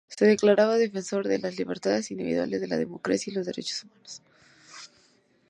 [0.07, 4.23] Se declaraba defensor de las libertades individuales, la democracia y los derechos humanos.